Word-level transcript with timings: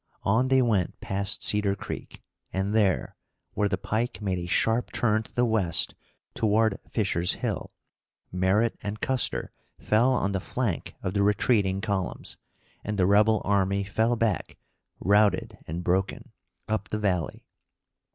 On 0.23 0.47
they 0.47 0.63
went 0.63 0.99
past 0.99 1.43
Cedar 1.43 1.75
Creek, 1.75 2.23
and 2.51 2.73
there, 2.73 3.15
where 3.53 3.69
the 3.69 3.77
pike 3.77 4.19
made 4.19 4.39
a 4.39 4.47
sharp 4.47 4.91
turn 4.91 5.21
to 5.21 5.31
the 5.31 5.45
west 5.45 5.93
toward 6.33 6.79
Fisher's 6.89 7.33
Hill, 7.33 7.71
Merritt 8.31 8.79
and 8.81 8.99
Custer 8.99 9.51
fell 9.79 10.11
on 10.13 10.31
the 10.31 10.39
flank 10.39 10.95
of 11.03 11.13
the 11.13 11.21
retreating 11.21 11.81
columns, 11.81 12.37
and 12.83 12.97
the 12.97 13.05
rebel 13.05 13.43
army 13.45 13.83
fell 13.83 14.15
back, 14.15 14.57
routed 14.99 15.59
and 15.67 15.83
broken, 15.83 16.31
up 16.67 16.89
the 16.89 16.97
Valley. 16.97 17.45